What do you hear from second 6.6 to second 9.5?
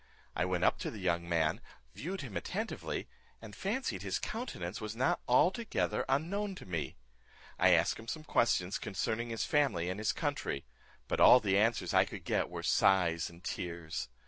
me. I asked him some questions concerning his